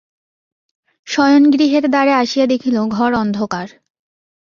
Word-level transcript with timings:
শয়নগৃহের 1.07 1.85
দ্বারে 1.89 2.13
আসিয়া 2.13 2.45
দেখিল 2.45 2.75
ঘর 2.87 3.11
অন্ধকার। 3.13 3.67